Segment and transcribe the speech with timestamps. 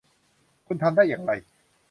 [0.67, 1.31] คุณทำได้อย่างไร?